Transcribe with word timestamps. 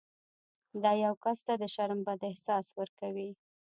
دا 0.83 0.91
یو 1.03 1.13
کس 1.23 1.39
ته 1.45 1.53
د 1.61 1.63
شرم 1.73 1.99
بد 2.07 2.19
احساس 2.29 2.65
ورکوي. 2.79 3.29